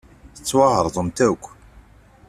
[0.35, 1.43] Tettwaɛeṛḍemt akk.